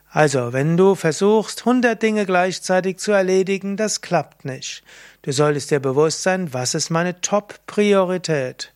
[0.08, 4.84] Also, wenn du versuchst, hundert Dinge gleichzeitig zu erledigen, das klappt nicht.
[5.22, 8.72] Du solltest dir bewusst sein, was ist meine Top-Priorität.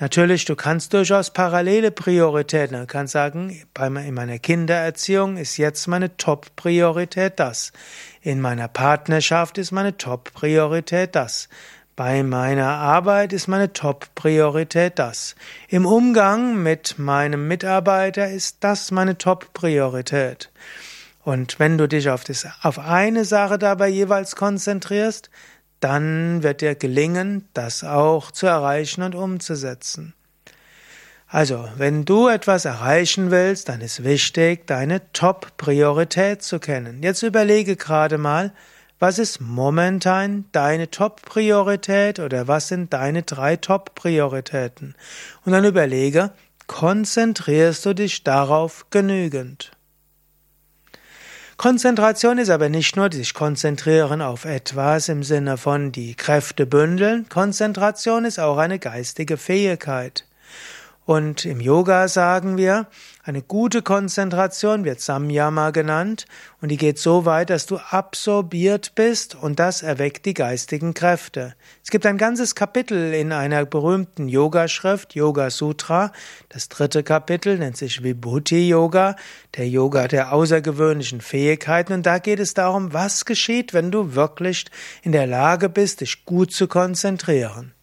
[0.00, 2.80] Natürlich, du kannst durchaus parallele Prioritäten.
[2.80, 7.70] Du kannst sagen, in meiner Kindererziehung ist jetzt meine Top-Priorität das.
[8.20, 11.48] In meiner Partnerschaft ist meine Top-Priorität das.
[12.00, 15.34] Bei meiner Arbeit ist meine Top-Priorität das.
[15.68, 20.50] Im Umgang mit meinem Mitarbeiter ist das meine Top-Priorität.
[21.24, 25.28] Und wenn du dich auf, das, auf eine Sache dabei jeweils konzentrierst,
[25.80, 30.14] dann wird dir gelingen, das auch zu erreichen und umzusetzen.
[31.28, 37.02] Also, wenn du etwas erreichen willst, dann ist wichtig, deine Top-Priorität zu kennen.
[37.02, 38.54] Jetzt überlege gerade mal,
[39.00, 44.94] was ist momentan deine Top-Priorität oder was sind deine drei Top-Prioritäten?
[45.44, 46.32] Und dann überlege,
[46.66, 49.72] konzentrierst du dich darauf genügend?
[51.56, 57.26] Konzentration ist aber nicht nur sich konzentrieren auf etwas im Sinne von die Kräfte bündeln.
[57.28, 60.24] Konzentration ist auch eine geistige Fähigkeit.
[61.10, 62.86] Und im Yoga sagen wir,
[63.24, 66.24] eine gute Konzentration wird Samyama genannt
[66.60, 71.56] und die geht so weit, dass du absorbiert bist und das erweckt die geistigen Kräfte.
[71.82, 76.12] Es gibt ein ganzes Kapitel in einer berühmten Yogaschrift, Yoga Sutra.
[76.48, 79.16] Das dritte Kapitel nennt sich Vibhuti Yoga,
[79.56, 84.66] der Yoga der außergewöhnlichen Fähigkeiten und da geht es darum, was geschieht, wenn du wirklich
[85.02, 87.74] in der Lage bist, dich gut zu konzentrieren.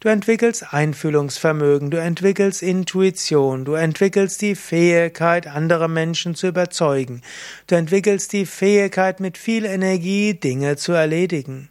[0.00, 7.22] Du entwickelst Einfühlungsvermögen, du entwickelst Intuition, du entwickelst die Fähigkeit, andere Menschen zu überzeugen,
[7.66, 11.70] du entwickelst die Fähigkeit, mit viel Energie Dinge zu erledigen.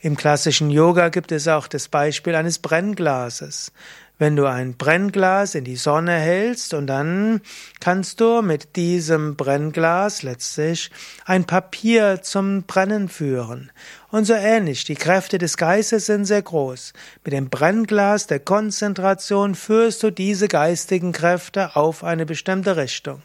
[0.00, 3.72] Im klassischen Yoga gibt es auch das Beispiel eines Brennglases.
[4.18, 7.42] Wenn du ein Brennglas in die Sonne hältst und dann
[7.80, 10.90] kannst du mit diesem Brennglas letztlich
[11.26, 13.70] ein Papier zum Brennen führen.
[14.08, 16.94] Und so ähnlich, die Kräfte des Geistes sind sehr groß.
[17.24, 23.20] Mit dem Brennglas der Konzentration führst du diese geistigen Kräfte auf eine bestimmte Richtung.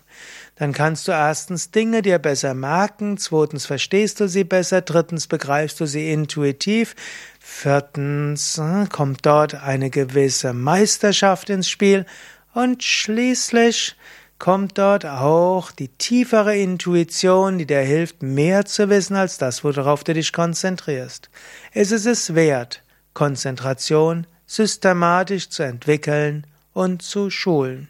[0.58, 5.80] Dann kannst du erstens Dinge dir besser merken, zweitens verstehst du sie besser, drittens begreifst
[5.80, 6.96] du sie intuitiv,
[7.42, 12.06] viertens äh, kommt dort eine gewisse Meisterschaft ins Spiel
[12.54, 13.96] und schließlich
[14.38, 20.04] kommt dort auch die tiefere Intuition, die dir hilft, mehr zu wissen als das, worauf
[20.04, 21.30] du dich konzentrierst.
[21.74, 27.90] Es ist es wert, Konzentration systematisch zu entwickeln und zu schulen.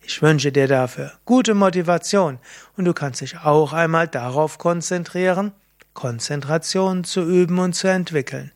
[0.00, 2.38] Ich wünsche dir dafür gute Motivation
[2.76, 5.52] und du kannst dich auch einmal darauf konzentrieren,
[5.96, 8.52] Konzentration zu üben und zu entwickeln.